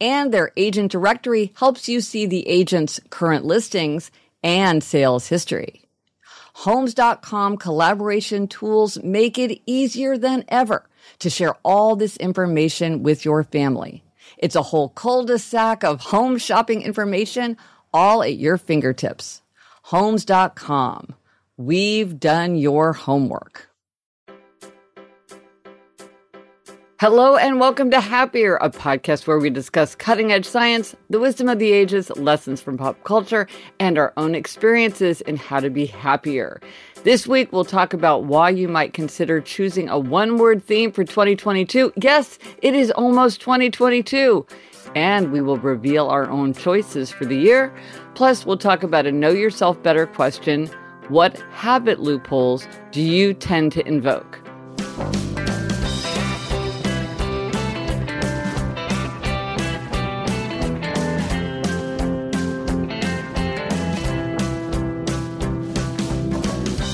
[0.00, 4.10] and their agent directory helps you see the agent's current listings
[4.42, 5.82] and sales history.
[6.54, 10.88] Homes.com collaboration tools make it easier than ever
[11.20, 14.02] to share all this information with your family.
[14.36, 17.56] It's a whole cul-de-sac of home shopping information
[17.92, 19.42] all at your fingertips.
[19.84, 21.14] Homes.com.
[21.56, 23.69] We've done your homework.
[27.00, 31.48] Hello and welcome to Happier, a podcast where we discuss cutting edge science, the wisdom
[31.48, 33.46] of the ages, lessons from pop culture,
[33.78, 36.60] and our own experiences in how to be happier.
[37.02, 41.02] This week, we'll talk about why you might consider choosing a one word theme for
[41.02, 41.90] 2022.
[41.96, 44.44] Yes, it is almost 2022.
[44.94, 47.74] And we will reveal our own choices for the year.
[48.14, 50.66] Plus, we'll talk about a know yourself better question
[51.08, 54.38] What habit loopholes do you tend to invoke?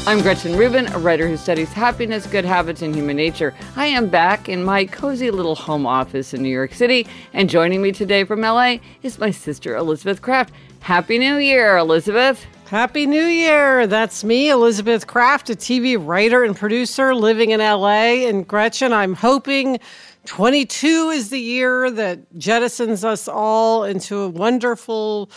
[0.09, 3.53] I'm Gretchen Rubin, a writer who studies happiness, good habits, and human nature.
[3.75, 7.83] I am back in my cozy little home office in New York City, and joining
[7.83, 10.55] me today from LA is my sister Elizabeth Craft.
[10.79, 12.47] Happy New Year, Elizabeth.
[12.67, 13.89] Happy New Year.
[13.89, 18.29] That's me, Elizabeth Craft, a TV writer and producer living in LA.
[18.29, 19.81] And Gretchen, I'm hoping
[20.27, 25.33] 22 is the year that jettisons us all into a wonderful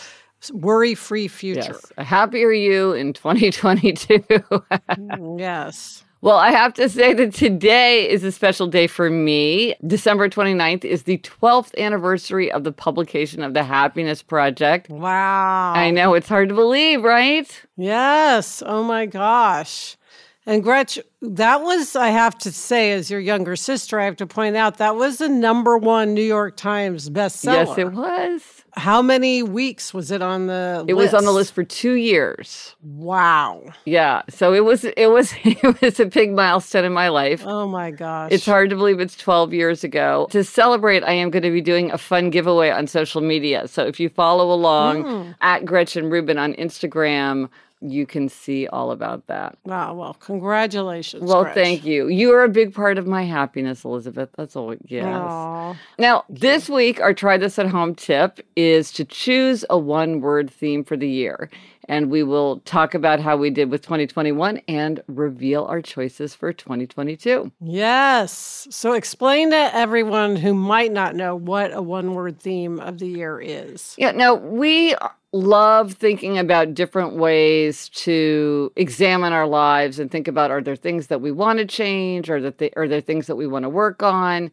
[0.52, 1.60] worry free future.
[1.60, 1.92] Yes.
[1.98, 4.18] A happier you in 2022.
[4.18, 6.04] Mm, yes.
[6.22, 9.74] Well, I have to say that today is a special day for me.
[9.86, 14.90] December 29th is the 12th anniversary of the publication of the Happiness Project.
[14.90, 15.72] Wow.
[15.74, 17.62] I know it's hard to believe, right?
[17.78, 18.62] Yes.
[18.66, 19.96] Oh my gosh.
[20.44, 24.26] And Gretch, that was, I have to say, as your younger sister, I have to
[24.26, 27.66] point out, that was the number one New York Times bestseller.
[27.66, 28.59] Yes, it was.
[28.76, 31.12] How many weeks was it on the It list?
[31.12, 32.76] was on the list for 2 years.
[32.82, 33.62] Wow.
[33.84, 37.42] Yeah, so it was it was it was a big milestone in my life.
[37.46, 38.30] Oh my gosh.
[38.32, 40.28] It's hard to believe it's 12 years ago.
[40.30, 43.66] To celebrate, I am going to be doing a fun giveaway on social media.
[43.68, 45.34] So if you follow along Mm.
[45.40, 47.48] at Gretchen Rubin on Instagram,
[47.80, 49.56] you can see all about that.
[49.64, 49.94] Wow.
[49.94, 51.24] Well, congratulations.
[51.24, 51.54] Well, Gretch.
[51.54, 52.08] thank you.
[52.08, 54.30] You are a big part of my happiness, Elizabeth.
[54.36, 54.74] That's all.
[54.86, 55.04] Yes.
[55.06, 55.76] Aw.
[55.98, 60.50] Now, this week, our try this at home tip is to choose a one word
[60.50, 61.50] theme for the year.
[61.90, 66.52] And we will talk about how we did with 2021 and reveal our choices for
[66.52, 67.50] 2022.
[67.60, 68.68] Yes.
[68.70, 73.08] So explain to everyone who might not know what a one word theme of the
[73.08, 73.96] year is.
[73.98, 74.94] Yeah, now we
[75.32, 81.08] love thinking about different ways to examine our lives and think about are there things
[81.08, 83.68] that we want to change or that they, are there things that we want to
[83.68, 84.52] work on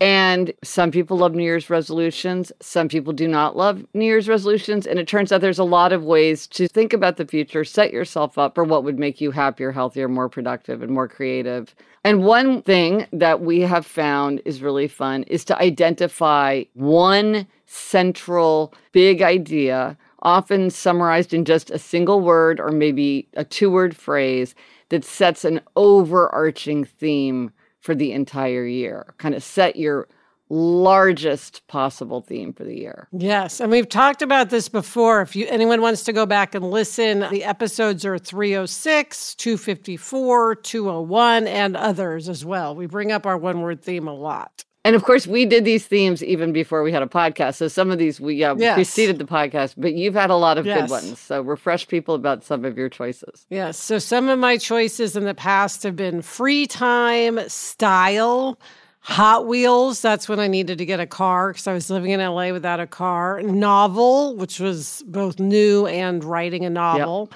[0.00, 4.86] and some people love new year's resolutions some people do not love new year's resolutions
[4.86, 7.92] and it turns out there's a lot of ways to think about the future set
[7.92, 11.74] yourself up for what would make you happier healthier more productive and more creative.
[12.04, 18.72] And one thing that we have found is really fun is to identify one central
[18.92, 24.54] big idea often summarized in just a single word or maybe a two word phrase
[24.88, 29.14] that sets an overarching theme for the entire year.
[29.18, 30.08] Kind of set your
[30.50, 33.08] largest possible theme for the year.
[33.12, 35.20] Yes, and we've talked about this before.
[35.20, 41.46] If you anyone wants to go back and listen, the episodes are 306, 254, 201
[41.46, 42.74] and others as well.
[42.74, 44.64] We bring up our one word theme a lot.
[44.88, 47.56] And of course, we did these themes even before we had a podcast.
[47.56, 48.74] So some of these we yeah, Yes.
[48.74, 50.80] preceded the podcast, but you've had a lot of Yes.
[50.80, 51.18] good ones.
[51.18, 53.44] So refresh people about some of your choices.
[53.50, 53.76] Yes.
[53.78, 58.58] So some of my choices in the past have been free time, style,
[59.00, 60.00] Hot Wheels.
[60.00, 62.80] That's when I needed to get a car because I was living in LA without
[62.80, 63.42] a car.
[63.42, 67.30] Novel, which was both new and writing a novel.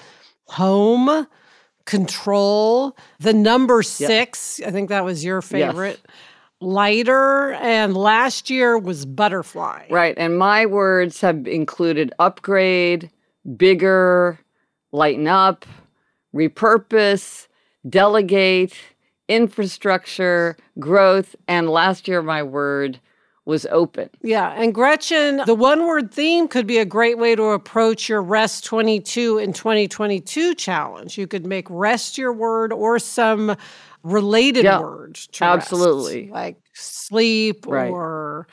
[0.46, 1.26] Home,
[1.84, 4.60] control, the number six.
[4.66, 6.00] I think that was your favorite.
[6.62, 9.86] Lighter, and last year was butterfly.
[9.90, 10.14] Right.
[10.16, 13.10] And my words have included upgrade,
[13.56, 14.38] bigger,
[14.92, 15.66] lighten up,
[16.34, 17.48] repurpose,
[17.88, 18.74] delegate,
[19.28, 21.34] infrastructure, growth.
[21.48, 23.00] And last year, my word
[23.44, 24.08] was open.
[24.22, 24.52] Yeah.
[24.52, 28.64] And Gretchen, the one word theme could be a great way to approach your Rest
[28.64, 31.18] 22 in 2022 challenge.
[31.18, 33.56] You could make rest your word or some
[34.02, 36.22] related Yeah, word to absolutely.
[36.22, 37.90] rest, like sleep Right.
[37.90, 38.46] or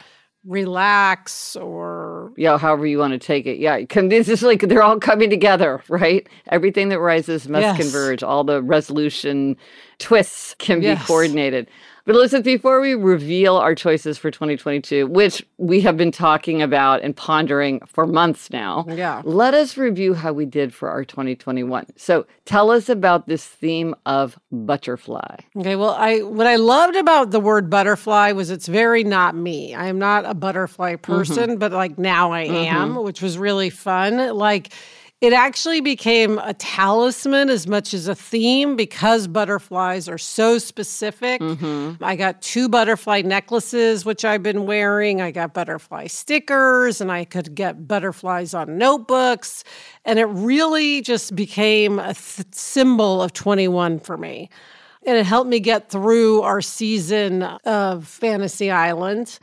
[0.45, 3.57] relax or Yeah, however you want to take it.
[3.59, 6.27] Yeah, this is like they're all coming together, right?
[6.49, 7.77] Everything that rises must Yes.
[7.77, 8.23] converge.
[8.23, 9.57] All the resolution
[9.97, 11.01] twists can Yes.
[11.01, 11.67] be coordinated.
[12.05, 17.01] But Elizabeth, before we reveal our choices for 2022, which we have been talking about
[17.01, 19.21] and pondering for months now, Yeah.
[19.25, 21.85] let us review how we did for our 2021.
[21.95, 25.37] So tell us about this theme of butterfly.
[25.57, 29.75] Okay, well, I what I loved about the word butterfly was it's very not me.
[29.75, 31.11] I am not a butterfly mm-hmm.
[31.11, 32.75] person, but like now I mm-hmm.
[32.75, 34.35] am, which was really fun.
[34.35, 34.71] Like
[35.21, 41.41] it actually became a talisman as much as a theme because butterflies are so specific.
[41.41, 42.01] Mm-hmm.
[42.01, 45.21] I got two butterfly necklaces, which I've been wearing.
[45.21, 49.65] I got butterfly stickers, and I could get butterflies on notebooks.
[50.05, 54.49] And it really just became a th- symbol of 21 for me
[55.05, 59.39] and it helped me get through our season of Fantasy Island.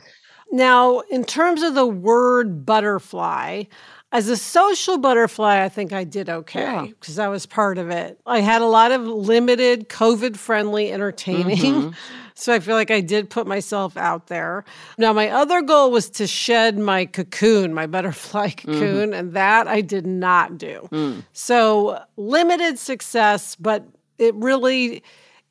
[0.51, 3.63] Now, in terms of the word butterfly,
[4.11, 6.85] as a social butterfly, I think I did okay Yeah.
[6.85, 8.19] because I was part of it.
[8.25, 11.57] I had a lot of limited COVID friendly entertaining.
[11.57, 11.89] Mm-hmm.
[12.39, 14.63] So I feel like I did put myself out there.
[14.99, 18.73] Now, my other goal was to shed my cocoon, my butterfly mm-hmm.
[18.73, 20.87] cocoon, and that I did not do.
[20.91, 21.23] Mm.
[21.33, 23.87] So limited success, but
[24.19, 25.01] it really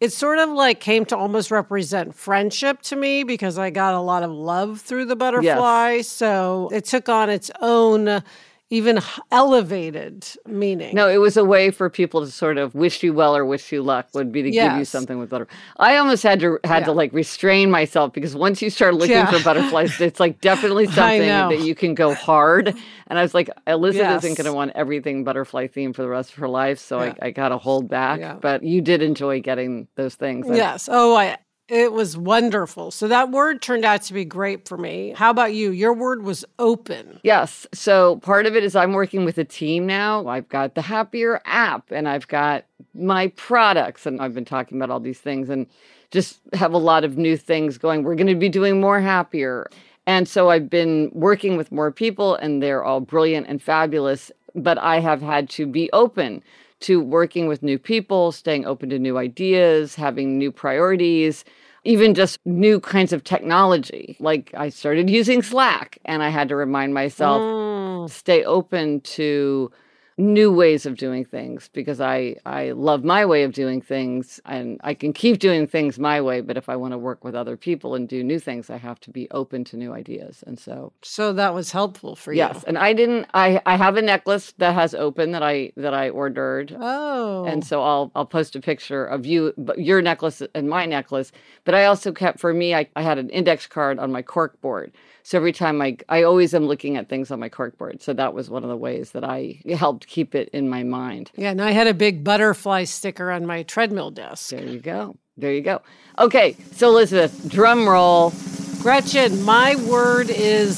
[0.00, 4.00] it sort of like came to almost represent friendship to me because I got a
[4.00, 6.02] lot of love through the butterfly.
[6.02, 8.22] So it took on its own
[8.68, 8.98] even
[9.30, 10.94] elevated meaning.
[10.94, 13.70] No, it was a way for people to sort of wish you well or wish
[13.70, 15.46] you luck would be to give you something with butter.
[15.76, 19.30] I almost had to had to like restrain myself because once you start looking Yeah.
[19.30, 22.74] for butterflies, it's like definitely something that you can go hard.
[23.06, 26.30] And I was like, Elizabeth isn't going to want everything butterfly themed for the rest
[26.32, 27.14] of her life, so Yeah.
[27.22, 28.18] I, I got to hold back.
[28.18, 28.34] Yeah.
[28.40, 30.46] But you did enjoy getting those things.
[30.48, 30.88] Yes.
[30.90, 31.36] Oh, I
[31.68, 32.90] it was wonderful.
[32.90, 35.14] So that word turned out to be great for me.
[35.16, 35.72] How about you?
[35.72, 37.18] Your word was open.
[37.24, 37.66] Yes.
[37.74, 40.26] So part of it is I'm working with a team now.
[40.28, 42.64] I've got the Happier app and I've got
[42.94, 45.66] my products, and I've been talking about all these things and
[46.10, 48.04] just have a lot of new things going.
[48.04, 49.68] We're going to be doing more Happier.
[50.06, 54.30] And so I've been working with more people, and they're all brilliant and fabulous.
[54.54, 56.42] But I have had to be open
[56.80, 61.44] to working with new people, staying open to new ideas, having new priorities,
[61.84, 64.16] even just new kinds of technology.
[64.20, 69.70] Like I started using Slack, and I had to remind myself Mm, stay open to
[70.18, 74.80] new ways of doing things because I I love my way of doing things and
[74.82, 77.54] I can keep doing things my way but if I want to work with other
[77.58, 80.94] people and do new things I have to be open to new ideas and so
[81.02, 82.38] so that was helpful for you.
[82.38, 85.92] yes and I didn't I I have a necklace that has open that I that
[85.92, 87.44] I ordered Oh.
[87.44, 91.30] and so I'll I'll post a picture of you but your necklace and my necklace.
[91.64, 94.58] But I also kept for me I, I had an index card on my cork
[94.62, 94.92] board.
[95.24, 98.00] So every time I I always am looking at things on my cork board.
[98.00, 101.30] So that was one of the ways that I helped keep it in my mind.
[101.36, 104.50] yeah, and I had a big butterfly sticker on my treadmill desk.
[104.50, 105.16] There you go.
[105.36, 105.82] There you go.
[106.18, 108.32] Okay, so Elizabeth, drum roll.
[108.80, 110.76] Gretchen, my word is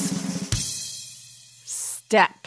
[1.65, 2.38] step.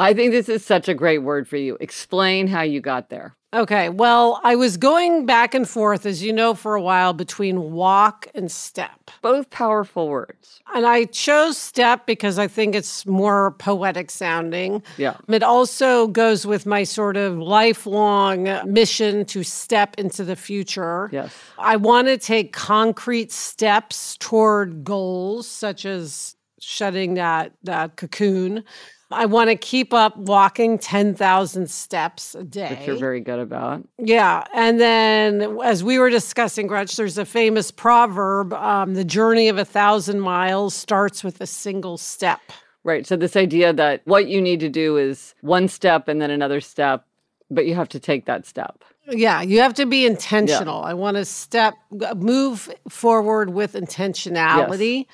[0.00, 1.76] I think this is such a great word for you.
[1.80, 3.36] Explain how you got there.
[3.52, 7.72] Okay, well, I was going back and forth, as you know, for a while between
[7.72, 9.10] walk and step.
[9.22, 10.60] Both powerful words.
[10.72, 14.84] And I chose step because I think it's more poetic sounding.
[14.98, 15.16] Yeah.
[15.26, 21.10] It also goes with my sort of lifelong mission to step into the future.
[21.12, 21.34] Yes.
[21.58, 28.62] I want to take concrete steps toward goals such as shedding that that cocoon.
[29.10, 32.76] I want to keep up walking 10,000 steps a day.
[32.76, 33.86] Which you're very good about.
[33.98, 34.44] Yeah.
[34.54, 39.58] And then, as we were discussing, Gretch, there's a famous proverb um, the journey of
[39.58, 42.40] a thousand miles starts with a single step.
[42.84, 43.06] Right.
[43.06, 46.60] So, this idea that what you need to do is one step and then another
[46.60, 47.04] step,
[47.50, 48.84] but you have to take that step.
[49.08, 50.82] Yeah, you have to be intentional.
[50.82, 50.90] Yeah.
[50.90, 51.74] I want to step,
[52.16, 54.98] move forward with intentionality.
[54.98, 55.06] Yes.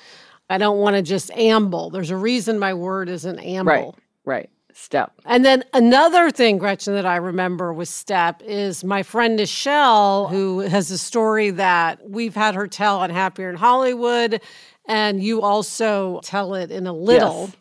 [0.49, 1.89] I don't want to just amble.
[1.89, 3.97] There's a reason my word is an amble.
[4.25, 4.49] Right, right.
[4.73, 5.11] Step.
[5.25, 10.59] And then another thing, Gretchen, that I remember with step is my friend Nichelle, who
[10.59, 14.39] has a story that we've had her tell on Happier in Hollywood,
[14.85, 17.45] and you also tell it in a little.
[17.47, 17.55] Yes.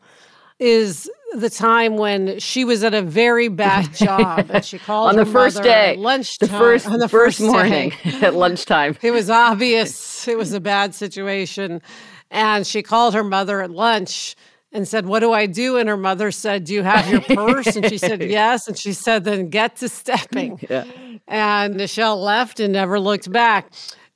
[0.58, 5.16] Is the time when she was at a very bad job and she called on
[5.16, 9.28] the first day lunchtime the first on the first, first morning at lunchtime it was
[9.28, 11.82] obvious it was a bad situation
[12.30, 14.36] and she called her mother at lunch
[14.72, 15.76] and said, What do I do?
[15.76, 17.74] And her mother said, Do you have your purse?
[17.76, 18.68] And she said, Yes.
[18.68, 20.60] And she said, Then get to stepping.
[20.68, 20.84] Yeah.
[21.28, 23.72] And Nichelle left and never looked back.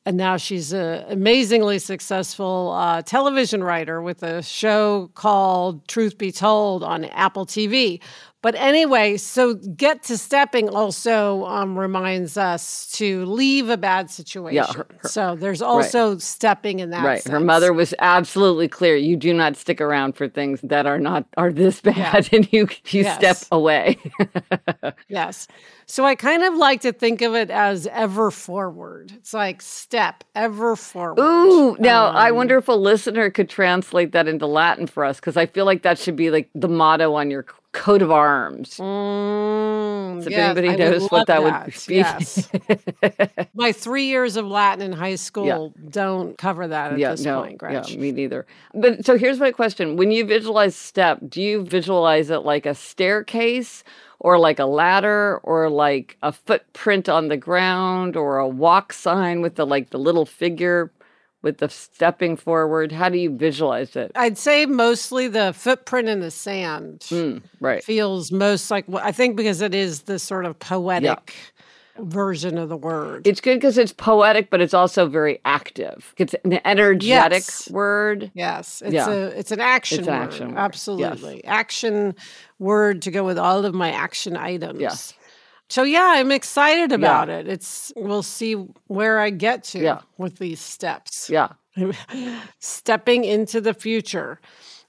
[0.06, 6.32] And now she's an amazingly successful uh, television writer with a show called Truth Be
[6.32, 8.00] Told on Apple TV.
[8.42, 14.54] But anyway, so get to stepping also um, reminds us to leave a bad situation.
[14.54, 16.22] Yeah, her, her, so there's also right.
[16.22, 17.04] stepping in that.
[17.04, 17.22] Right.
[17.22, 17.32] Sense.
[17.32, 18.96] Her mother was absolutely clear.
[18.96, 22.22] You do not stick around for things that are not are this bad, yeah.
[22.32, 23.16] and you you yes.
[23.18, 23.98] step away.
[25.08, 25.46] yes.
[25.84, 29.12] So I kind of like to think of it as ever forward.
[29.16, 31.20] It's like step ever forward.
[31.20, 35.20] Ooh, now um, I wonder if a listener could translate that into Latin for us
[35.20, 38.78] because I feel like that should be like the motto on your coat of arms.
[38.78, 41.94] Mm, so if yes, anybody knows what that, that, would be.
[41.96, 42.50] Yes.
[43.54, 45.90] My three years of Latin in high school yeah.
[45.90, 47.92] don't cover that at yeah, this no, point, Gretch.
[47.92, 48.46] Yeah, me neither.
[48.74, 49.96] But so here's my question.
[49.96, 53.84] When you visualize step, do you visualize it like a staircase
[54.18, 59.40] or like a ladder or like a footprint on the ground or a walk sign
[59.40, 60.90] with the like the little figure
[61.42, 62.92] with the stepping forward?
[62.92, 64.12] How do you visualize it?
[64.14, 67.00] I'd say mostly the footprint in the sand.
[67.10, 67.82] Mm, right.
[67.82, 72.04] Feels most like I think because it is the sort of poetic yeah.
[72.04, 73.26] version of the word.
[73.26, 76.14] It's good because it's poetic, but it's also very active.
[76.18, 77.70] It's an energetic yes.
[77.70, 78.30] word.
[78.34, 78.82] Yes.
[78.84, 79.08] It's yeah.
[79.08, 80.22] a it's an action it's an word.
[80.22, 80.58] Action word.
[80.58, 81.34] Absolutely.
[81.36, 81.44] Yes.
[81.46, 82.14] Action
[82.58, 84.80] word to go with all of my action items.
[84.80, 85.14] Yes.
[85.70, 87.38] So yeah, I'm excited about yeah.
[87.38, 87.48] it.
[87.48, 88.54] It's we'll see
[88.88, 90.00] where I get to yeah.
[90.18, 91.30] with these steps.
[91.30, 91.50] Yeah.
[92.58, 94.40] Stepping into the future.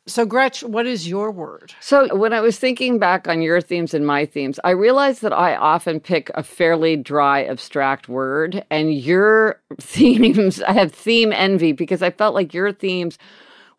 [0.08, 1.76] So Gretch, what is your word?
[1.80, 5.34] So when I was thinking back on your themes and my themes, I realized that
[5.34, 11.74] I often pick a fairly dry abstract word and your themes I have theme envy
[11.74, 13.20] because I felt like your themes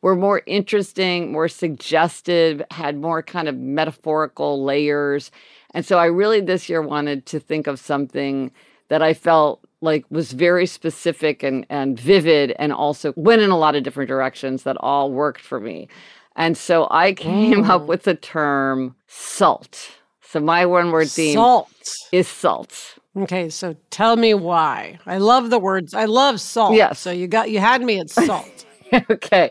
[0.03, 5.33] were more interesting, more suggestive, had more kind of metaphorical layers
[5.75, 8.51] and so I really this year wanted to think of something
[8.89, 13.59] that I felt like was very specific and, and vivid and also went in a
[13.59, 15.89] lot of different directions that all worked for me.
[16.37, 17.69] And so I came mm.
[17.69, 19.91] up with the term salt.
[20.23, 21.71] So my one word theme salt.
[22.13, 22.99] is salt.
[23.15, 24.99] Okay, so tell me why.
[25.05, 25.93] I love the words.
[25.93, 26.75] I love salt.
[26.75, 26.99] Yes.
[26.99, 28.65] So you got you had me at salt.
[29.11, 29.51] okay.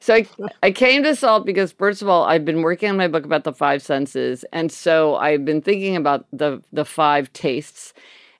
[0.00, 0.26] So I,
[0.62, 3.44] I came to salt because, first of all, I've been working on my book about
[3.44, 4.44] the five senses.
[4.52, 7.92] And so I've been thinking about the, the five tastes.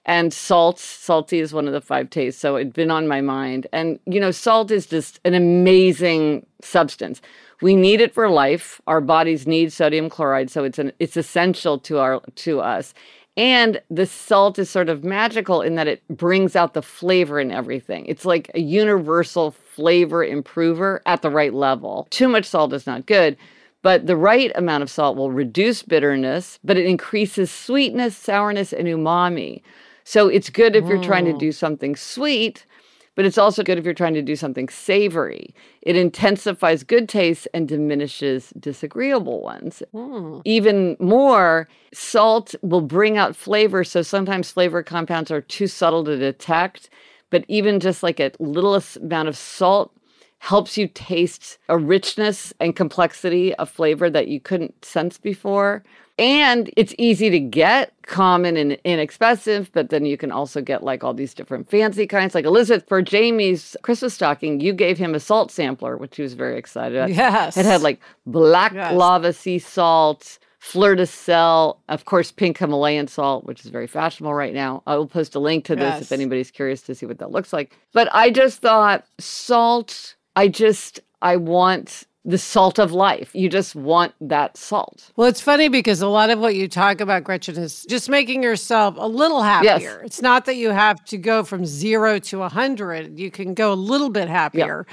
[0.07, 2.41] And salt, salty is one of the five tastes.
[2.41, 3.67] So it'd been on my mind.
[3.73, 7.21] And, you know, salt is just an amazing substance.
[7.61, 8.81] We need it for life.
[8.87, 10.51] Our bodies need sodium chloride.
[10.51, 12.95] So it's an, it's essential to our to us.
[13.37, 17.51] And the salt is sort of magical in that it brings out the flavor in
[17.53, 18.07] everything.
[18.07, 22.07] It's like a universal flavor improver at the right level.
[22.11, 23.37] Too much salt is not good,
[23.83, 28.89] but the right amount of salt will reduce bitterness, but it increases sweetness, sourness, and
[28.89, 29.63] umami.
[30.05, 32.67] So it's good if you're trying to do something sweet,
[33.15, 35.55] but it's also good if you're trying to do something savory.
[35.83, 39.83] It intensifies good tastes and diminishes disagreeable ones.
[39.95, 40.43] Mm.
[40.45, 43.85] Even more, salt will bring out flavor.
[43.85, 46.91] So sometimes flavor compounds are too subtle to detect
[47.31, 49.93] but even just like a little amount of salt
[50.39, 55.83] helps you taste a richness and complexity of flavor that you couldn't sense before.
[56.19, 61.03] And it's easy to get, common and inexpensive, but then you can also get like
[61.03, 62.35] all these different fancy kinds.
[62.35, 66.35] Like Elizabeth, for Jamie's Christmas stocking, you gave him a salt sampler, which he was
[66.35, 67.11] very excited about.
[67.11, 67.57] Yes.
[67.57, 68.95] It had like black yes.
[68.95, 74.35] lava sea salt, fleur de sel, of course, pink Himalayan salt, which is very fashionable
[74.35, 74.83] right now.
[74.87, 76.03] I will post a link to this yes.
[76.03, 77.77] if anybody's curious to see what that looks like.
[77.93, 83.31] But I just thought salt, I just, I want the salt of life.
[83.35, 85.11] You just want that salt.
[85.17, 88.43] Well, it's funny because a lot of what you talk about, Gretchen, is just making
[88.43, 89.81] yourself a little happier.
[89.81, 90.01] Yes.
[90.05, 93.73] It's not that you have to go from zero to a 100, you can go
[93.73, 94.87] a little bit happier.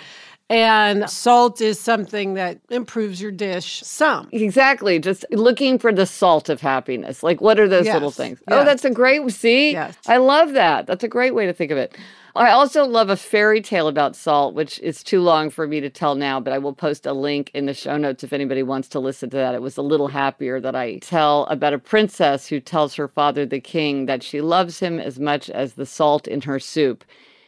[0.50, 4.30] And salt is something that improves your dish some.
[4.32, 4.98] Exactly.
[4.98, 7.22] Just looking for the salt of happiness.
[7.22, 7.94] Like, what are those Yes.
[7.96, 8.40] little things?
[8.48, 9.74] Oh, that's a great, see?
[9.74, 9.98] Yes.
[10.08, 10.88] I love that.
[10.88, 11.98] That's a great way to think of it.
[12.34, 15.90] I also love a fairy tale about salt, which is too long for me to
[15.90, 18.88] tell now, but I will post a link in the show notes if anybody wants
[18.90, 19.56] to listen to that.
[19.56, 23.46] It was a little happier that I tell about a princess who tells her father,
[23.46, 27.04] the king, that she loves him as much as the salt in her soup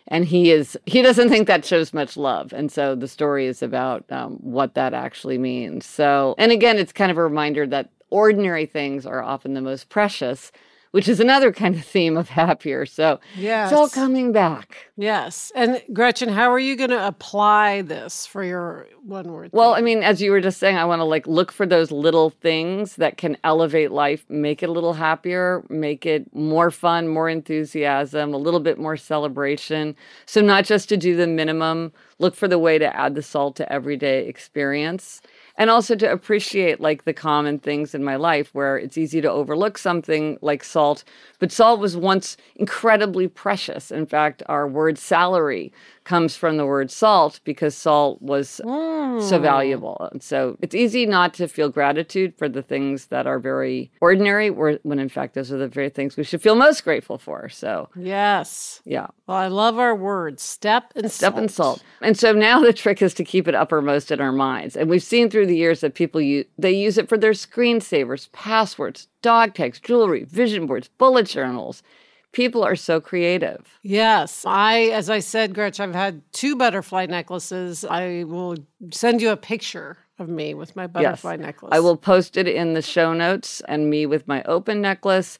[0.09, 2.51] and he is he doesn't think that shows much love.
[2.51, 5.85] And so the story is about um, what that actually means.
[5.85, 9.89] So and again it's kind of a reminder that ordinary things are often the most
[9.89, 10.51] precious
[10.91, 13.71] which is another kind of theme of happier so Yes.
[13.71, 15.49] it's all coming back Yes.
[15.55, 19.49] And Gretchen, how are you going to apply this for your one word?
[19.53, 21.89] well i mean as you were just saying i want to like look for those
[21.91, 27.07] little things that can elevate life make it a little happier make it more fun
[27.07, 32.35] more enthusiasm a little bit more celebration so not just to do the minimum look
[32.35, 35.21] for the way to add the salt to everyday experience
[35.59, 39.29] and also to appreciate like the common things in my life where it's easy to
[39.29, 41.03] overlook something like salt
[41.37, 43.91] but salt was once incredibly precious.
[43.91, 45.71] In fact our word salary
[46.09, 49.43] comes from the word salt because salt was so hmm.
[49.43, 53.91] valuable and so it's easy not to feel gratitude for the things that are very
[54.01, 57.47] ordinary when in fact those are the very things we should feel most grateful for
[57.47, 58.81] so yes.
[58.85, 61.83] yeah Well, I love our words step and step and salt.
[62.01, 64.75] And so now the trick is to keep it uppermost in our minds.
[64.75, 68.31] And we've seen through the years that people use they use it for their screensavers,
[68.31, 71.83] passwords, dog tags, jewelry, vision boards, bullet journals.
[72.31, 73.79] People are so creative.
[73.81, 74.43] Yes.
[74.45, 77.83] I, as I said, Gretch, I've had two butterfly necklaces.
[77.83, 78.57] I will
[78.91, 81.69] send you a picture of me with my butterfly necklace.
[81.73, 85.39] I will post it in the show notes and me with my open necklace.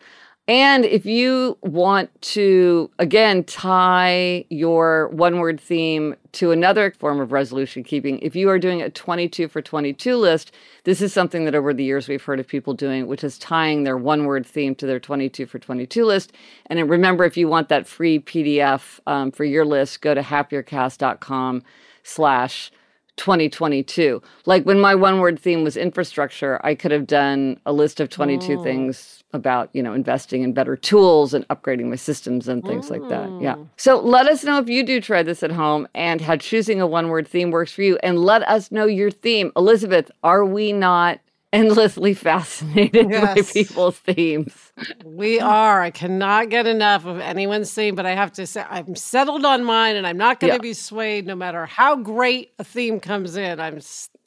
[0.50, 7.32] And if you want to, again, tie your one word theme to another form of
[7.32, 10.52] resolution keeping, if you are doing a 22 for 22 list,
[10.86, 13.84] this is something that over the years we've heard of people doing, which is tying
[13.84, 16.32] their one word theme to their 22 for 22 list.
[16.66, 21.62] And remember, if you want that free PDF um, for your list, go to happiercast.com
[22.02, 22.72] slash
[23.20, 24.22] 2022.
[24.46, 28.10] Like when my one word theme was infrastructure, I could have done a list of
[28.10, 32.90] 22 things about, you know, investing in better tools and upgrading my systems and things
[32.90, 33.30] like that.
[33.42, 33.56] Yeah.
[33.56, 33.68] Mm.
[33.76, 36.88] So let us know if you do try this at home and how choosing a
[36.88, 38.00] one word theme works for you.
[38.02, 39.52] And let us know your theme.
[39.56, 41.20] Elizabeth, are we not
[41.52, 44.72] endlessly fascinated by people's themes?
[45.04, 45.82] We are.
[45.82, 49.64] I cannot get enough of anyone's theme, but I have to say I'm settled on
[49.64, 50.62] mine, and I'm not going to Yeah.
[50.62, 53.60] be swayed no matter how great a theme comes in.
[53.60, 53.80] I'm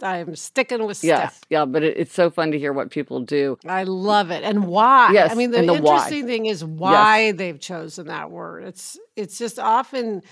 [0.03, 1.03] I'm sticking with.
[1.05, 1.41] Yes.
[1.49, 1.65] Yeah.
[1.65, 3.57] But it, it's so fun to hear what people do.
[3.67, 5.11] I love it, and why?
[5.13, 5.77] Yes, I mean, the, the why.
[5.79, 8.65] interesting thing is why they've chosen that word.
[8.65, 10.23] It's it's just often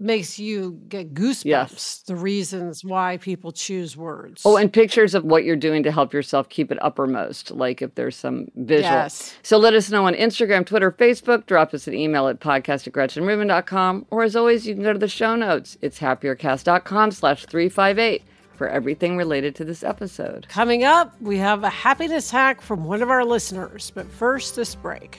[0.00, 1.44] makes you get goosebumps.
[1.44, 2.02] Yes.
[2.06, 4.42] The reasons why people choose words.
[4.44, 7.94] Oh, and pictures of what you're doing to help yourself keep it uppermost, like if
[7.94, 8.90] there's some visual.
[8.90, 9.36] Yes.
[9.42, 11.46] So let us know on Instagram, Twitter, Facebook.
[11.46, 14.06] Drop us an email at podcast at gretchenrubin.com.
[14.10, 15.78] Or as always, you can go to the show notes.
[15.80, 18.22] It's happiercast.com slash 358
[18.56, 20.46] for everything related to this episode.
[20.48, 23.90] Coming up, we have a happiness hack from one of our listeners.
[23.94, 25.18] But first, this break.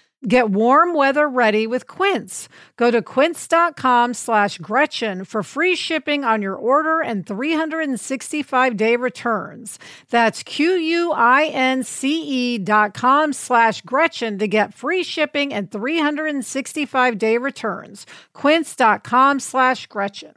[0.27, 2.47] Get warm weather ready with Quince.
[2.77, 9.79] Go to quince.com slash Gretchen for free shipping on your order and 365 day returns.
[10.11, 10.89] That's Q-U-I-N-C-E
[12.59, 18.05] dot com slash Gretchen to get free shipping and 365 day returns.
[18.33, 20.35] Quince.com slash Gretchen.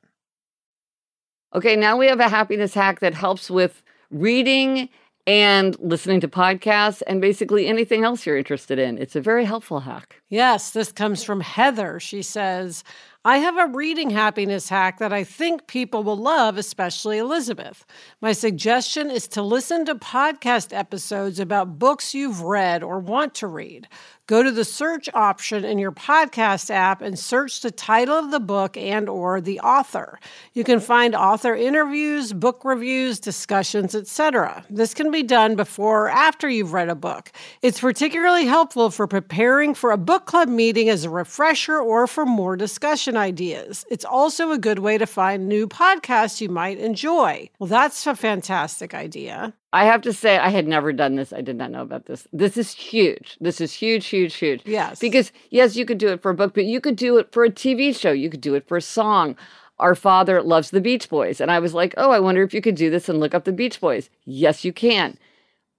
[1.54, 4.88] Okay, now we have a happiness hack that helps with reading
[5.26, 8.98] and listening to podcasts and basically anything else you're interested in.
[8.98, 10.20] It's a very helpful hack.
[10.34, 12.00] Yes, this comes from Heather.
[12.00, 12.82] She says,
[13.24, 17.86] I have a reading happiness hack that I think people will love, especially Elizabeth.
[18.20, 23.46] My suggestion is to listen to podcast episodes about books you've read or want to
[23.46, 23.88] read.
[24.26, 28.40] Go to the search option in your podcast app and search the title of the
[28.40, 30.18] book and or the author.
[30.54, 34.64] You can find author interviews, book reviews, discussions, etc.
[34.70, 37.32] This can be done before or after you've read a book.
[37.60, 42.24] It's particularly helpful for preparing for a book club meeting as a refresher or for
[42.24, 43.84] more discussion ideas.
[43.90, 47.50] It's also a good way to find new podcasts you might enjoy.
[47.58, 49.52] Well, that's a fantastic idea.
[49.72, 51.32] I have to say, I had never done this.
[51.32, 52.26] I did not know about this.
[52.32, 53.36] This is huge.
[53.40, 54.62] This is huge, huge, huge.
[54.64, 54.98] Yes.
[54.98, 57.44] Because, yes, you could do it for a book, but you could do it for
[57.44, 58.12] a TV show.
[58.12, 59.36] You could do it for a song.
[59.78, 61.40] Our father loves the Beach Boys.
[61.40, 63.44] And I was like, oh, I wonder if you could do this and look up
[63.44, 64.08] the Beach Boys.
[64.24, 65.18] Yes, you can.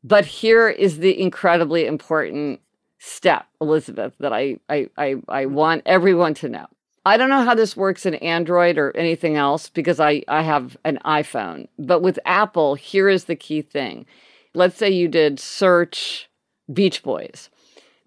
[0.03, 2.59] But here is the incredibly important
[3.05, 6.65] step, Elizabeth, that I, I, I, I want everyone to know.
[7.05, 10.75] I don't know how this works in Android or anything else because I, I have
[10.83, 11.67] an iPhone.
[11.77, 14.07] But with Apple, here is the key thing.
[14.55, 16.29] Let's say you did search
[16.73, 17.49] Beach Boys.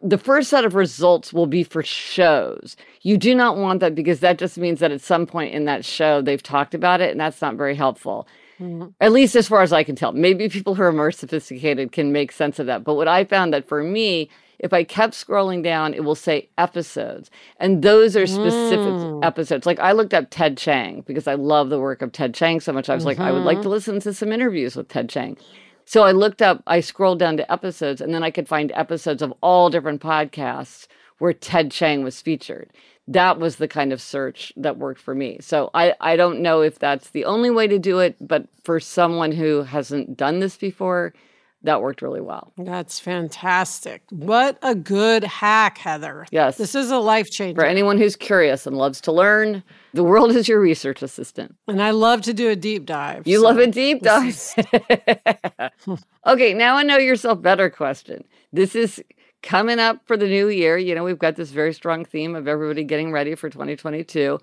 [0.02, 2.76] The first set of results will be for shows.
[3.02, 5.84] You do not want that because that just means that at some point in that
[5.84, 8.26] show they've talked about it, and that's not very helpful.
[8.60, 8.88] Mm-hmm.
[9.00, 10.12] At least as far as I can tell.
[10.12, 12.82] Maybe people who are more sophisticated can make sense of that.
[12.82, 14.28] But what I found that for me,
[14.58, 17.30] if I kept scrolling down, it will say episodes.
[17.58, 19.24] And those are specific mm.
[19.24, 19.66] episodes.
[19.66, 22.72] Like I looked up Ted Chiang because I love the work of Ted Chiang so
[22.72, 22.88] much.
[22.88, 23.20] I was mm-hmm.
[23.20, 23.70] like, I would like to mm-hmm.
[23.70, 25.36] listen to some interviews with Ted Chiang.
[25.84, 29.22] So I looked up, I scrolled down to episodes, and then I could find episodes
[29.22, 30.86] of all different podcasts
[31.18, 32.70] where Ted Chiang was featured.
[33.06, 35.38] That was the kind of search that worked for me.
[35.40, 38.78] So I, I don't know if that's the only way to do it, but for
[38.80, 41.14] someone who hasn't done this before,
[41.62, 42.52] that worked really well.
[42.56, 44.02] That's fantastic.
[44.10, 46.26] What a good hack, Heather.
[46.30, 46.56] Yes.
[46.56, 47.60] This is a life changer.
[47.60, 51.56] For anyone who's curious and loves to learn, the world is your research assistant.
[51.66, 53.26] And I love to do a deep dive.
[53.26, 54.28] You so love a deep dive.
[54.28, 54.54] Is...
[56.26, 58.22] okay, now I know yourself better question.
[58.52, 59.02] This is
[59.42, 60.78] coming up for the new year.
[60.78, 64.38] You know, we've got this very strong theme of everybody getting ready for 2022.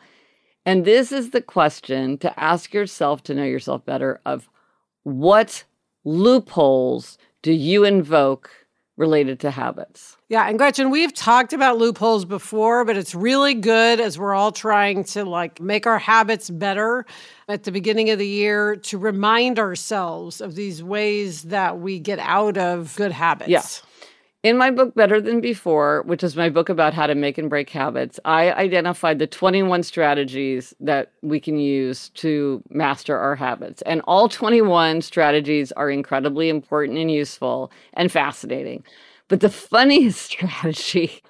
[0.66, 4.50] And this is the question to ask yourself to know yourself better of
[5.04, 5.64] what
[6.06, 8.50] loopholes do you invoke
[8.98, 10.18] related to habits?
[10.30, 14.52] Yeah, and Gretchen, we've talked about loopholes before, but it's really good as we're all
[14.52, 17.06] trying to like make our habits better
[17.48, 22.20] at the beginning of the year to remind ourselves of these ways that we get
[22.20, 23.50] out of good habits.
[23.50, 23.64] Yeah.
[24.46, 27.50] In my book, Better Than Before, which is my book about how to make and
[27.50, 33.82] break habits, I identified the 21 strategies that we can use to master our habits.
[33.88, 38.84] And all 21 strategies are incredibly important and useful and fascinating.
[39.30, 41.24] But the funniest strategy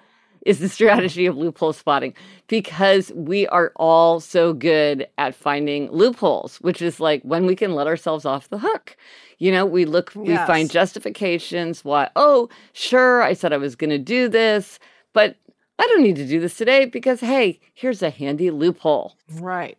[0.45, 2.13] is the strategy of loophole spotting
[2.47, 7.73] because we are all so good at finding loopholes, which is like when we can
[7.73, 8.95] let ourselves off the hook.
[9.39, 10.25] You know, we look, yes.
[10.25, 14.79] we find justifications why, oh, sure, I said I was going to do this,
[15.11, 15.35] but
[15.77, 19.17] I don't need to do this today because, hey, here's a handy loophole.
[19.33, 19.77] Right.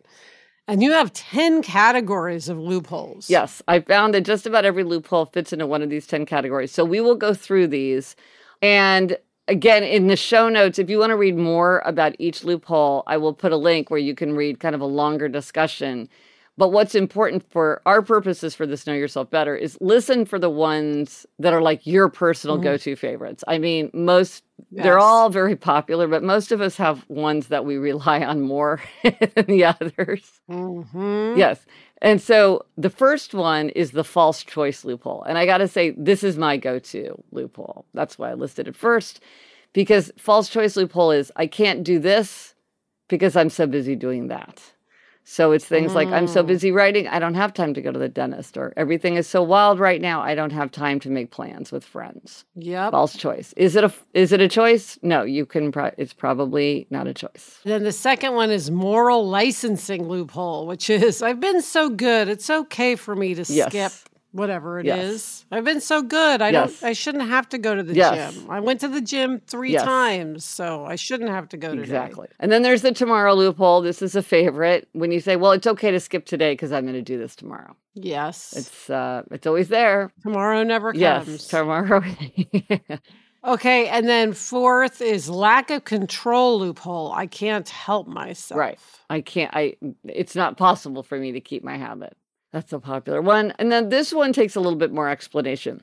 [0.69, 3.31] And you have 10 categories of loopholes.
[3.31, 6.73] Yes, I found that just about every loophole fits into one of these 10 categories.
[6.73, 8.17] So we will go through these.
[8.61, 9.17] And
[9.49, 13.17] again, in the show notes, if you want to read more about each loophole, I
[13.17, 16.09] will put a link where you can read kind of a longer discussion
[16.59, 20.49] But what's important for our purposes for this Know Yourself Better is listen for the
[20.49, 22.65] ones that are like your personal mm-hmm.
[22.65, 23.45] go to favorites.
[23.47, 24.83] I mean, most, yes.
[24.83, 28.81] they're all very popular, but most of us have ones that we rely on more
[29.03, 30.41] than the others.
[30.51, 31.35] Mm-hmm.
[31.37, 31.67] Yes.
[32.01, 35.25] And so the first one is the false choice loophole.
[35.25, 37.85] And I got to say, this is my go to loophole.
[37.93, 39.21] That's why I listed it first,
[39.75, 42.55] because false choice loophole is I can't do this
[43.09, 44.73] because I'm so busy doing that.
[45.29, 45.97] So it's things mm.
[45.97, 46.47] like I'm so mm.
[46.47, 49.43] busy writing, I don't have time to go to the dentist, or everything is so
[49.43, 52.45] wild right now, I don't have time to make plans with friends.
[52.55, 52.93] Yep.
[52.93, 53.53] False choice.
[53.57, 55.01] Is it a is it a choice?
[55.03, 55.73] No, you can.
[55.73, 57.59] Pro- it's probably not a choice.
[57.65, 62.49] Then the second one is moral licensing loophole, which is I've been so good, it's
[62.49, 63.71] okay for me to yes.
[63.71, 65.05] skip whatever it yes.
[65.05, 65.47] is.
[65.51, 66.43] I've been so good.
[66.43, 66.81] I yes.
[66.81, 68.35] don't I shouldn't have to go to the yes.
[68.35, 68.51] gym.
[68.51, 71.83] I went to the gym 3 times, so I shouldn't have to go today.
[71.83, 72.29] Exactly.
[72.39, 73.81] And then there's the tomorrow loophole.
[73.81, 76.85] This is a favorite when you say, "Well, it's okay to skip today because I'm
[76.85, 78.55] going to do this tomorrow." Yes.
[78.57, 80.13] It's uh it's always there.
[80.23, 81.01] Tomorrow never comes.
[81.01, 82.03] Yes, tomorrow.
[83.45, 87.13] okay, and then fourth is lack of control loophole.
[87.13, 88.59] I can't help myself.
[88.59, 88.79] Right.
[89.09, 92.17] I can't I it's not possible for me to keep my habit.
[92.53, 93.53] That's a popular one.
[93.59, 95.83] And then this one takes a little bit more explanation.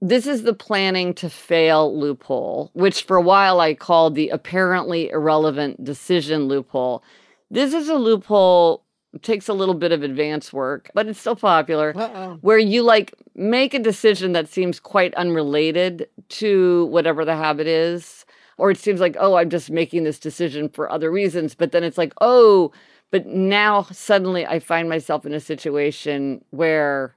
[0.00, 5.08] This is the planning to fail loophole, which for a while I called the apparently
[5.10, 7.02] irrelevant decision loophole.
[7.50, 8.84] This is a loophole
[9.22, 11.92] takes a little bit of advanced work, but it's still popular.
[11.96, 12.38] Uh-oh.
[12.40, 18.24] Where you like make a decision that seems quite unrelated to whatever the habit is,
[18.58, 21.84] or it seems like, oh, I'm just making this decision for other reasons, but then
[21.84, 22.72] it's like, oh,
[23.14, 27.14] but now suddenly I find myself in a situation where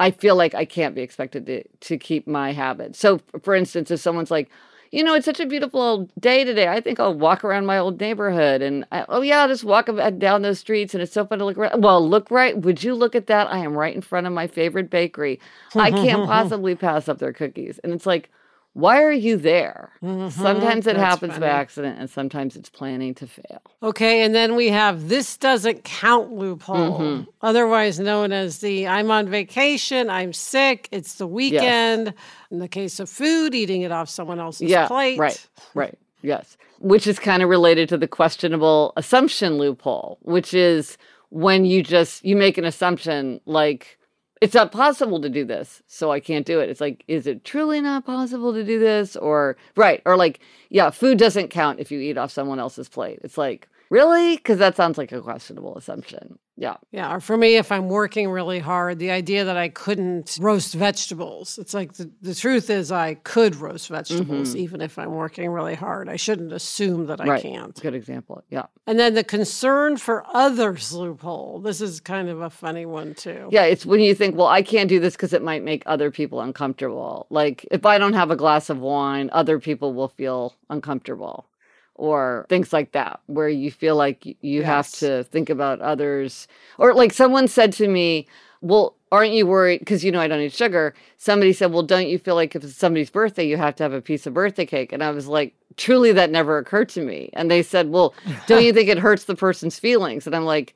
[0.00, 2.96] I feel like I can't be expected to, to keep my habit.
[2.96, 4.50] So, for instance, if someone's like,
[4.90, 6.66] you know, it's such a beautiful day today.
[6.66, 8.62] I think I'll walk around my old neighborhood.
[8.62, 11.44] And I, oh, yeah, I'll just walk down those streets and it's so fun to
[11.44, 11.84] look around.
[11.84, 12.58] Well, look right.
[12.58, 13.46] Would you look at that?
[13.46, 15.38] I am right in front of my favorite bakery.
[15.76, 17.78] I can't possibly pass up their cookies.
[17.84, 18.28] And it's like,
[18.74, 19.90] why are you there?
[20.02, 20.30] Mm-hmm.
[20.30, 21.42] Sometimes it That's happens funny.
[21.42, 23.60] by accident and sometimes it's planning to fail.
[23.82, 27.30] Okay, and then we have this doesn't count loophole, mm-hmm.
[27.42, 32.06] otherwise known as the I'm on vacation, I'm sick, it's the weekend.
[32.06, 32.14] Yes.
[32.50, 35.18] In the case of food, eating it off someone else's yeah, plate.
[35.18, 36.56] Right, right, yes.
[36.78, 40.96] Which is kind of related to the questionable assumption loophole, which is
[41.28, 43.98] when you just you make an assumption like
[44.42, 46.68] it's not possible to do this, so I can't do it.
[46.68, 49.14] It's like, is it truly not possible to do this?
[49.14, 50.02] Or, right.
[50.04, 53.20] Or like, yeah, food doesn't count if you eat off someone else's plate.
[53.22, 54.36] It's like, really?
[54.36, 56.38] Because that sounds like a questionable assumption.
[56.56, 56.76] Yeah.
[56.92, 57.14] Yeah.
[57.14, 61.58] Or for me, if I'm working really hard, the idea that I couldn't roast vegetables,
[61.58, 64.58] it's like the, the truth is I could roast vegetables mm-hmm.
[64.58, 66.08] even if I'm working really hard.
[66.08, 67.42] I shouldn't assume that I right.
[67.42, 67.78] can't.
[67.80, 68.42] Good example.
[68.48, 68.66] Yeah.
[68.86, 71.60] And then the concern for others loophole.
[71.60, 73.48] This is kind of a funny one too.
[73.50, 73.64] Yeah.
[73.64, 76.40] It's when you think, well, I can't do this because it might make other people
[76.40, 77.26] uncomfortable.
[77.28, 81.46] Like if I don't have a glass of wine, other people will feel uncomfortable
[81.94, 84.66] or things like that, where you feel like you yes.
[84.66, 86.48] have to think about others.
[86.78, 88.26] Or like someone said to me,
[88.60, 89.80] Well, aren't you worried?
[89.80, 90.94] Because you know I don't eat sugar.
[91.18, 93.92] Somebody said, Well, don't you feel like if it's somebody's birthday, you have to have
[93.92, 94.92] a piece of birthday cake?
[94.92, 97.30] And I was like, Truly, that never occurred to me.
[97.34, 98.14] And they said, Well,
[98.46, 100.26] don't you think it hurts the person's feelings?
[100.26, 100.74] And I'm like,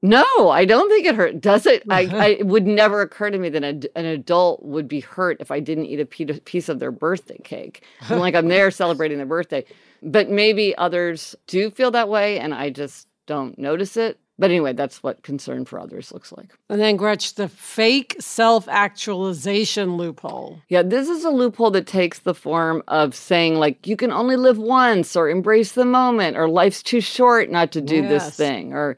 [0.00, 1.40] no, I don't think it hurt.
[1.40, 1.82] Does it?
[1.90, 5.38] I, I, it would never occur to me that a, an adult would be hurt
[5.40, 7.82] if I didn't eat a piece of their birthday cake.
[8.08, 9.64] I'm like, I'm there celebrating their birthday.
[10.02, 14.18] But maybe others do feel that way and I just don't notice it.
[14.40, 16.54] But anyway, that's what concern for others looks like.
[16.68, 20.60] And then, Gretch, the fake self actualization loophole.
[20.68, 24.36] Yeah, this is a loophole that takes the form of saying, like, you can only
[24.36, 28.08] live once, or embrace the moment, or life's too short not to do yes.
[28.08, 28.72] this thing.
[28.72, 28.96] Or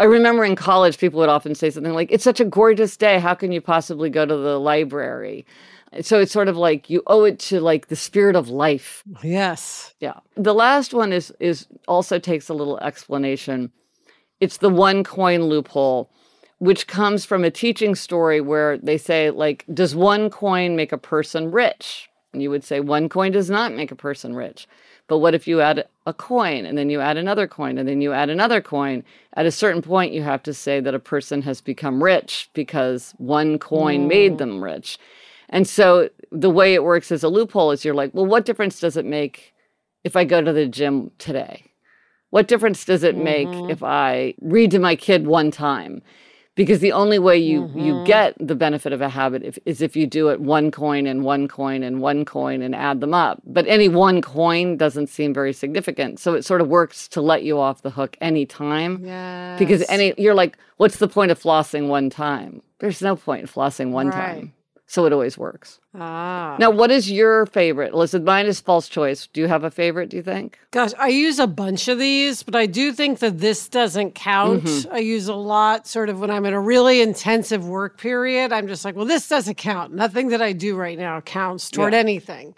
[0.00, 3.18] I remember in college, people would often say something like, it's such a gorgeous day.
[3.18, 5.44] How can you possibly go to the library?
[6.00, 9.04] So it's sort of like you owe it to like the spirit of life.
[9.22, 9.94] Yes.
[10.00, 10.20] Yeah.
[10.36, 13.72] The last one is is also takes a little explanation.
[14.40, 16.10] It's the one coin loophole,
[16.60, 20.98] which comes from a teaching story where they say like does one coin make a
[20.98, 22.08] person rich?
[22.32, 24.66] And you would say one coin does not make a person rich.
[25.10, 28.00] But what if you add a coin and then you add another coin and then
[28.00, 29.02] you add another coin?
[29.34, 33.12] At a certain point, you have to say that a person has become rich because
[33.18, 34.08] one coin mm.
[34.08, 34.98] made them rich.
[35.48, 38.78] And so the way it works as a loophole is you're like, well, what difference
[38.78, 39.52] does it make
[40.04, 41.72] if I go to the gym today?
[42.30, 43.68] What difference does it make mm-hmm.
[43.68, 46.02] if I read to my kid one time?
[46.60, 47.78] Because the only way you Mm-hmm.
[47.86, 51.06] you get the benefit of a habit if, is if you do it one coin
[51.06, 55.08] and one coin and one coin and add them up but any one coin doesn't
[55.16, 58.92] seem very significant so it sort of works to let you off the hook anytime
[59.04, 59.56] Yeah.
[59.58, 63.46] because any you're like what's the point of flossing one time there's no point in
[63.46, 64.14] flossing one Right.
[64.20, 64.52] time
[64.90, 66.56] so it always works ah.
[66.58, 70.08] now what is your favorite listen mine is false choice do you have a favorite
[70.10, 73.40] do you think Gosh, I use a bunch of these, but I do think that
[73.40, 74.62] this doesn't count.
[74.62, 74.94] Mm-hmm.
[74.94, 78.52] I use a lot sort of when I'm in a really intensive work period.
[78.52, 79.92] I'm just like, well, this doesn't count.
[79.92, 81.98] Nothing that I do right now counts toward Yeah.
[81.98, 82.54] anything.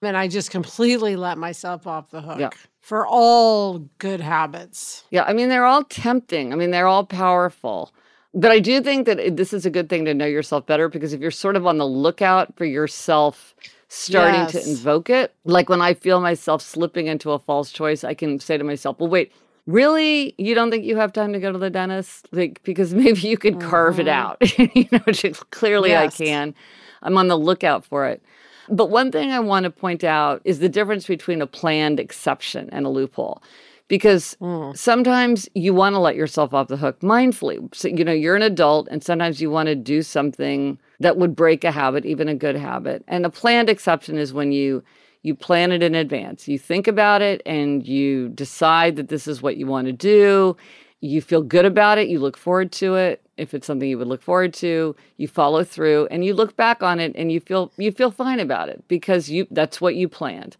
[0.00, 2.50] And I just completely let myself off the hook Yeah.
[2.80, 5.02] for all good habits.
[5.10, 6.52] Yeah, I mean, they're all tempting.
[6.52, 7.92] I mean, they're all powerful.
[8.32, 11.12] But I do think that this is a good thing to know yourself better because
[11.12, 13.54] if you're sort of on the lookout for yourself
[13.88, 18.14] starting to invoke it, like when I feel myself slipping into a false choice, I
[18.14, 19.32] can say to myself, well, wait,
[19.66, 20.34] really?
[20.38, 22.28] You don't think you have time to go to the dentist?
[22.30, 24.62] Like, because maybe you could carve it mm-hmm.
[24.62, 24.74] out.
[24.76, 26.20] you know, just- clearly Yes.
[26.20, 26.54] I can.
[27.02, 28.22] I'm on the lookout for it.
[28.68, 32.68] But one thing I want to point out is the difference between a planned exception
[32.70, 33.42] and a loophole.
[33.90, 34.76] Because mm.
[34.76, 37.74] sometimes you want to let yourself off the hook mindfully.
[37.74, 41.34] So, you know, you're an adult and sometimes you want to do something that would
[41.34, 43.02] break a habit, even a good habit.
[43.08, 44.84] And a planned exception is when you
[45.22, 46.48] you plan it in advance.
[46.48, 50.56] You think about it and you decide that this is what you want to do.
[51.00, 52.08] You feel good about it.
[52.08, 53.22] You look forward to it.
[53.36, 56.82] If it's something you would look forward to, you follow through and you look back
[56.82, 60.08] on it and you feel you feel fine about it because you that's what you
[60.08, 60.56] planned.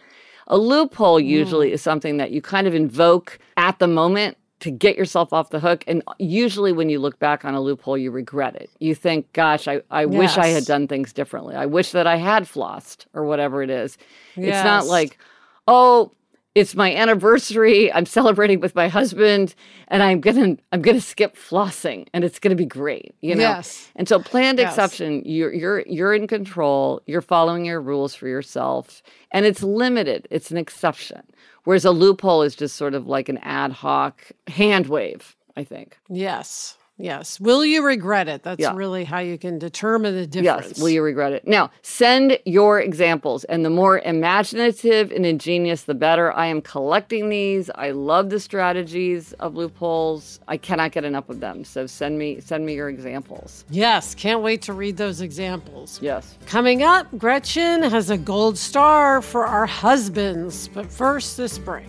[0.51, 1.73] A loophole usually mm.
[1.75, 5.61] is something that you kind of invoke at the moment to get yourself off the
[5.61, 5.85] hook.
[5.87, 8.69] And usually when you look back on a loophole, you regret it.
[8.79, 11.55] You think, gosh, I, I wish I had done things differently.
[11.55, 13.97] I wish that I had flossed or whatever it is.
[14.37, 15.19] It's not like,
[15.67, 16.13] oh,
[16.55, 17.93] it's my anniversary.
[17.93, 19.55] I'm celebrating with my husband
[19.89, 23.15] and I'm gonna I'm gonna skip flossing and it's gonna be great.
[23.21, 23.43] You know?
[23.43, 23.89] Yes.
[23.97, 24.73] And so planned Yes.
[24.73, 30.27] exception, you're you're you're in control, you're following your rules for yourself, and it's limited.
[30.31, 31.23] It's an exception.
[31.65, 35.99] Whereas a loophole is just sort of like an ad hoc hand wave, I think.
[36.09, 36.77] Yes.
[37.01, 37.41] Yes.
[37.41, 38.43] Will you regret it?
[38.43, 38.75] That's Yeah.
[38.75, 40.69] really how you can determine the difference.
[40.69, 41.47] Yes, will you regret it?
[41.47, 46.33] Now, send your examples, and the more imaginative and ingenious, the better.
[46.33, 47.71] I am collecting these.
[47.75, 50.41] I love the strategies of loopholes.
[50.49, 51.65] I cannot get enough of them.
[51.65, 53.65] So send me send me your examples.
[53.71, 54.15] Yes.
[54.15, 55.99] Can't wait to read those examples.
[56.03, 56.37] Yes.
[56.47, 60.69] Coming up, Gretchen has a gold star for our husbands.
[60.69, 61.89] But first, this break.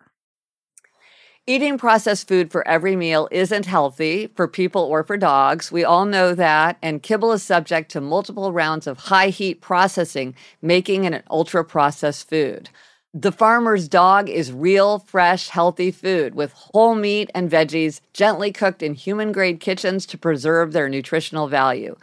[1.51, 5.69] Eating processed food for every meal isn't healthy for people or for dogs.
[5.69, 6.77] We all know that.
[6.81, 11.65] And kibble is subject to multiple rounds of high heat processing, making it an ultra
[11.65, 12.69] processed food.
[13.13, 18.81] The farmer's dog is real, fresh, healthy food with whole meat and veggies gently cooked
[18.81, 21.97] in human grade kitchens to preserve their nutritional value.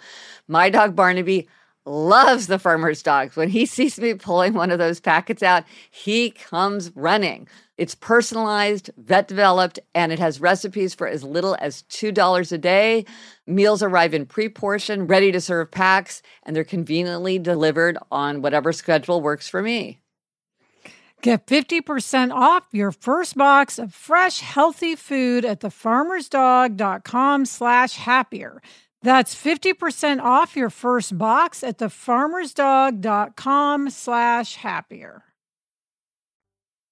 [0.47, 1.49] My dog Barnaby
[1.87, 3.35] loves the farmer's dogs.
[3.35, 7.49] When he sees me pulling one of those packets out, he comes running.
[7.79, 13.05] It's personalized, vet developed, and it has recipes for as little as $2 a day.
[13.47, 18.73] Meals arrive in pre portion, ready to serve packs, and they're conveniently delivered on whatever
[18.73, 20.01] schedule works for me.
[21.23, 28.61] Get 50% off your first box of fresh, healthy food at thefarmersdog.com slash happier.
[29.03, 35.23] That's 50% off your first box at thefarmersdog.com slash happier.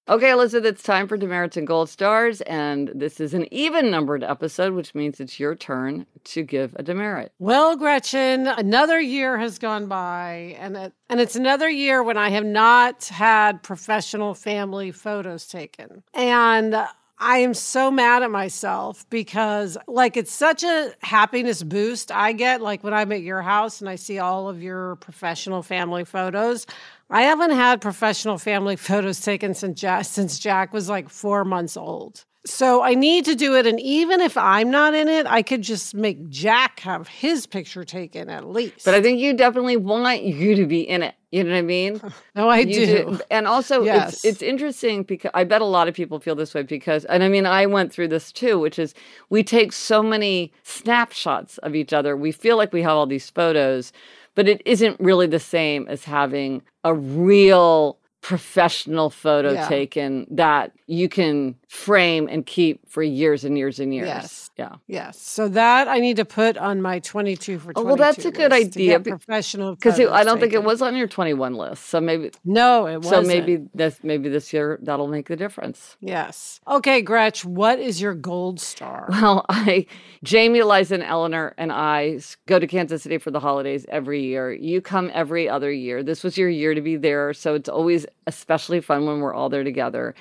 [0.09, 2.39] Okay, Elizabeth, it's time for demerits and gold stars.
[2.41, 6.83] And this is an even numbered episode, which means it's your turn to give a
[6.83, 7.33] demerit.
[7.39, 12.29] Well, Gretchen, another year has gone by, and it, and it's another year when I
[12.29, 16.03] have not had professional family photos taken.
[16.13, 16.87] And
[17.19, 22.61] I am so mad at myself because, like, it's such a happiness boost I get.
[22.61, 26.65] Like, when I'm at your house and I see all of your professional family photos,
[27.09, 31.77] I haven't had professional family photos taken since Jack, since Jack was like four months
[31.77, 32.25] old.
[32.45, 33.67] So I need to do it.
[33.67, 37.83] And even if I'm not in it, I could just make Jack have his picture
[37.83, 38.85] taken at least.
[38.85, 41.15] But I think you definitely want you to be in it.
[41.29, 42.01] You know what I mean?
[42.35, 43.19] no, I You do.
[43.29, 44.13] And also, Yes.
[44.13, 47.21] it's it's interesting because I bet a lot of people feel this way because, and
[47.21, 48.93] I mean, I went through this too, which is
[49.29, 52.15] we take so many snapshots of each other.
[52.15, 53.91] We feel like we have all these photos,
[54.37, 59.67] but it isn't really the same as having a real professional photo Yeah.
[59.67, 64.07] taken that you can frame and keep for years and years and years.
[64.07, 64.49] Yes.
[64.57, 64.75] Yeah.
[64.87, 65.19] Yes.
[65.19, 67.79] So that I need to put on my 22 for 22.
[67.79, 69.75] Oh, well, that's a good idea, Professional.
[69.75, 71.85] Because I don't think it was on your 21 list.
[71.87, 73.27] So maybe No, it so wasn't.
[73.27, 75.97] maybe this maybe this year that'll make the difference.
[75.99, 76.61] Yes.
[76.67, 79.07] Okay, Gretch, what is your gold star?
[79.09, 79.87] Well, I,
[80.23, 84.53] Jamie, Eliza, and Eleanor and I go to Kansas City for the holidays every year.
[84.53, 86.01] You come every other year.
[86.01, 87.33] This was your year to be there.
[87.33, 90.15] So it's always especially fun when we're all there together.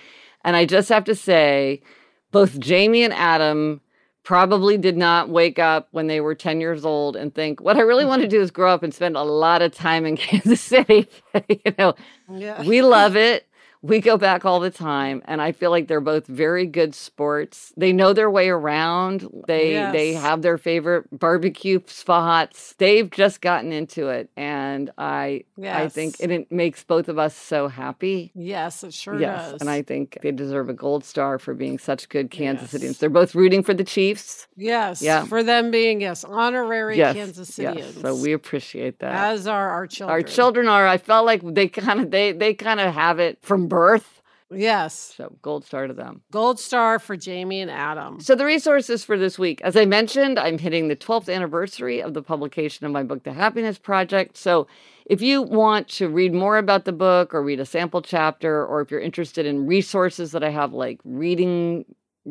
[0.47, 1.83] And I just have to say,
[2.31, 3.81] both Jamie and Adam
[4.23, 7.81] probably did not wake up when they were 10 years old and think, what I
[7.81, 8.09] really mm.
[8.09, 11.09] want to do is grow up and spend a lot of time in Kansas City.
[11.49, 11.95] you know,
[12.33, 12.63] Yeah.
[12.63, 13.46] we love it.
[13.87, 17.73] We go back all the time, and I feel like they're both very good sports.
[17.77, 19.29] They know their way around.
[19.47, 22.75] They they have their favorite barbecue spots.
[22.79, 26.21] They've just gotten into it, and I I think Yes.
[26.21, 28.33] it, it makes both of us so happy.
[28.35, 29.61] Yes, it sure yes, does.
[29.61, 32.83] and I think they deserve a gold star for being such good Kansas Yes.
[32.83, 32.99] Cityans.
[32.99, 34.47] They're both rooting for the Chiefs.
[34.57, 35.25] yes, Yeah.
[35.25, 37.75] for them being yes honorary yes, Kansas yes.
[37.77, 38.03] Cityans.
[38.03, 39.13] So we appreciate that.
[39.33, 40.13] as are our children.
[40.15, 40.87] Our children are.
[40.87, 43.76] I felt like they kind of they they kind of have it from birth.
[44.51, 46.23] Yes, So gold star to them.
[46.31, 48.21] gold star for Jamie and Adam.
[48.21, 52.15] So, the resources for this week, as I mentioned, I'm hitting the 12th anniversary of
[52.15, 54.37] the publication of my book, The Happiness Project.
[54.37, 54.69] So,
[55.05, 58.81] if you want to read more about the book or read a sample chapter, or
[58.81, 61.85] if you're interested in resources that I have, like reading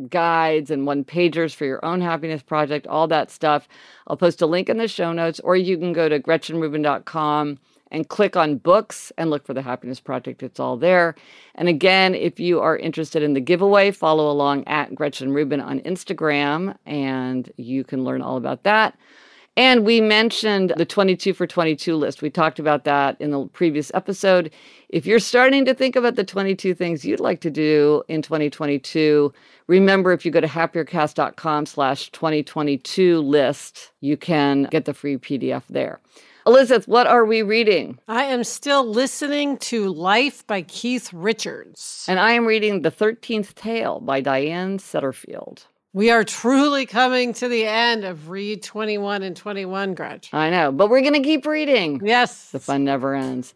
[0.09, 3.67] guides and one pagers for your own happiness project, all that stuff,
[4.07, 7.59] I'll post a link in the show notes, or you can go to gretchenrubin.com
[7.95, 11.15] and click on books and look for the happiness project it's all there
[11.55, 15.79] and again if you are interested in the giveaway follow along at gretchen rubin on
[15.81, 18.97] instagram and you can learn all about that
[19.57, 22.21] and we mentioned the 22 for 22 list.
[22.21, 24.51] We talked about that in the previous episode.
[24.89, 29.33] If you're starting to think about the 22 things you'd like to do in 2022,
[29.67, 35.63] remember if you go to happiercast.com slash 2022 list, you can get the free PDF
[35.69, 36.01] there.
[36.47, 37.97] Elizabeth, what are we reading?
[38.07, 42.05] I am still listening to Life by Keith Richards.
[42.07, 45.65] And I am reading The 13th Tale by Diane Setterfield.
[45.91, 50.31] We are truly coming to the end of Read 21 and 21, Gretch.
[50.35, 51.99] I know, but we're going to keep reading.
[52.03, 52.51] Yes.
[52.51, 53.55] The fun never ends.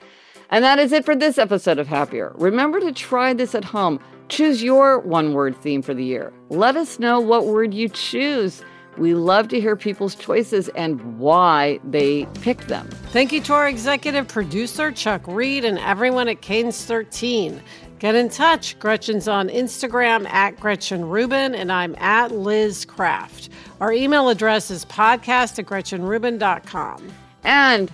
[0.49, 2.33] And that is it for this episode of Happier.
[2.37, 3.99] Remember to try this at home.
[4.29, 6.33] Choose your one word theme for the year.
[6.49, 8.63] Let us know what word you choose.
[8.99, 12.87] We love to hear people's choices and why they picked them.
[13.11, 17.61] Thank you to our executive producer, Chuck Reed, and everyone at Cadence 13.
[17.99, 18.77] Get in touch.
[18.79, 23.49] Gretchen's on Instagram at Gretchen Rubin, and I'm at Liz Craft.
[23.81, 27.09] Our email address is podcast at GretchenRubin.com.
[27.43, 27.91] And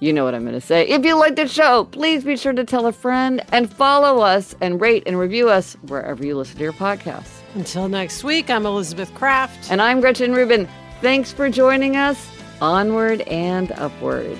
[0.00, 0.86] you know what I'm going to say.
[0.86, 4.54] If you like the show, please be sure to tell a friend and follow us
[4.60, 7.37] and rate and review us wherever you listen to your podcasts.
[7.54, 9.70] Until next week, I'm Elizabeth Craft.
[9.70, 10.68] And I'm Gretchen Rubin.
[11.00, 12.30] Thanks for joining us.
[12.60, 14.38] Onward and upward.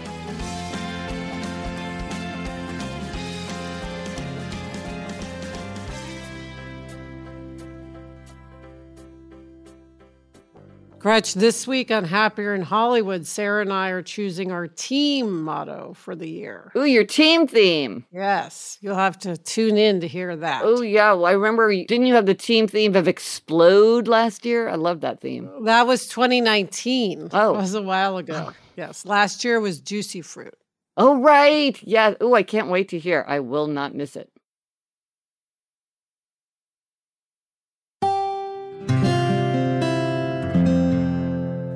[10.98, 15.94] Gretch, this week on Happier in Hollywood, Sarah and I are choosing our team motto
[15.94, 16.72] for the year.
[16.76, 18.04] Ooh, your team theme.
[18.10, 20.62] Yes, you'll have to tune in to hear that.
[20.64, 21.72] Oh yeah, well, I remember.
[21.72, 24.68] Didn't you have the team theme of explode last year?
[24.68, 25.48] I love that theme.
[25.64, 27.28] That was 2019.
[27.32, 27.54] Oh.
[27.54, 28.52] It was a while ago.
[28.76, 29.06] Yes.
[29.06, 30.56] Last year was Juicy Fruit.
[30.96, 32.14] Oh right, yeah.
[32.20, 33.24] Oh, I can't wait to hear.
[33.28, 34.32] I will not miss it.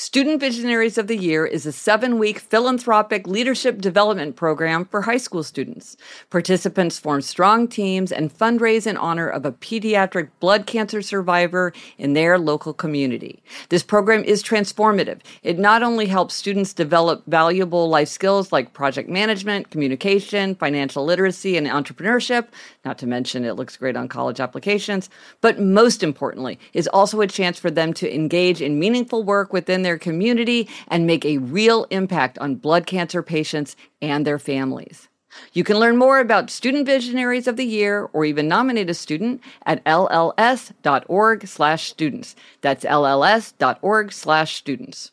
[0.00, 5.18] Student Visionaries of the Year is a seven week philanthropic leadership development program for high
[5.18, 5.94] school students.
[6.30, 12.14] Participants form strong teams and fundraise in honor of a pediatric blood cancer survivor in
[12.14, 13.42] their local community.
[13.68, 15.20] This program is transformative.
[15.42, 21.58] It not only helps students develop valuable life skills like project management, communication, financial literacy,
[21.58, 22.46] and entrepreneurship,
[22.84, 25.10] not to mention it looks great on college applications,
[25.40, 29.82] but most importantly, is also a chance for them to engage in meaningful work within
[29.82, 35.08] their community and make a real impact on blood cancer patients and their families.
[35.52, 39.40] You can learn more about Student Visionaries of the Year or even nominate a student
[39.64, 42.34] at lls.org/students.
[42.62, 45.12] That's lls.org/students.